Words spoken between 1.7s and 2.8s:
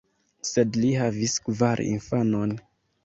infanon.